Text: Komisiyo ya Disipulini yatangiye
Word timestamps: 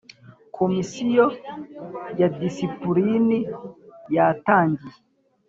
Komisiyo 0.57 1.25
ya 2.19 2.27
Disipulini 2.39 3.37
yatangiye 4.15 4.97